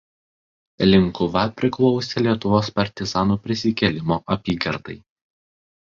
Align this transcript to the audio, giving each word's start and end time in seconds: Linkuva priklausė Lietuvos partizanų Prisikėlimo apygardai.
Linkuva 0.87 1.43
priklausė 1.59 2.23
Lietuvos 2.27 2.71
partizanų 2.79 3.39
Prisikėlimo 3.47 4.19
apygardai. 4.37 5.01